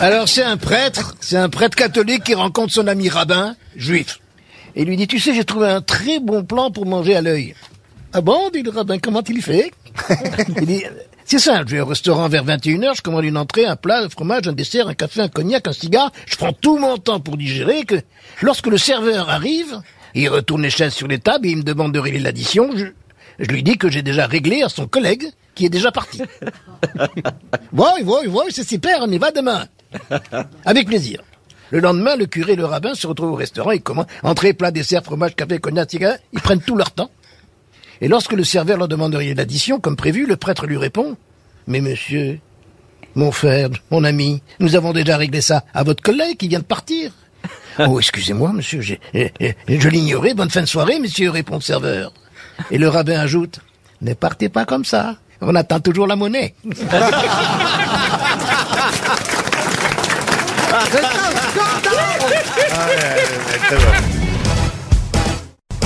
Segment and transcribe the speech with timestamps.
[0.00, 4.20] Alors c'est un prêtre, c'est un prêtre catholique qui rencontre son ami rabbin, juif.
[4.74, 7.54] Et lui dit, tu sais, j'ai trouvé un très bon plan pour manger à l'œil.
[8.12, 9.72] Ah bon, dit le rabbin, comment il fait?
[10.60, 10.84] Il dit,
[11.24, 14.10] c'est simple, je vais au restaurant vers 21h, je commande une entrée, un plat, un
[14.10, 17.38] fromage, un dessert, un café, un cognac, un cigare, je prends tout mon temps pour
[17.38, 17.96] digérer, que
[18.42, 19.80] lorsque le serveur arrive,
[20.14, 22.84] il retourne les chaises sur les tables et il me demande de régler l'addition, je,
[23.38, 26.20] je lui dis que j'ai déjà réglé à son collègue qui est déjà parti.
[27.72, 29.66] oui, oui, oui, c'est super, on y va demain.
[30.64, 31.20] Avec plaisir.
[31.70, 34.70] Le lendemain, le curé et le rabbin se retrouvent au restaurant, ils commandent entrée, plat,
[34.70, 37.10] dessert, fromage, café, cognac, cigare, ils prennent tout leur temps.
[38.00, 41.16] Et lorsque le serveur leur demande de régler l'addition, comme prévu, le prêtre lui répond
[41.66, 42.38] Mais monsieur,
[43.14, 46.64] mon frère, mon ami, nous avons déjà réglé ça à votre collègue qui vient de
[46.64, 47.12] partir.
[47.78, 48.82] oh, excusez-moi, monsieur,
[49.14, 49.32] eh,
[49.68, 50.34] je l'ignorais.
[50.34, 52.12] Bonne fin de soirée, monsieur, répond le serveur.
[52.70, 53.60] Et le rabbin ajoute
[54.02, 55.16] Ne partez pas comme ça.
[55.40, 56.54] On attend toujours la monnaie.
[60.78, 61.08] C'est un
[63.70, 64.25] scandale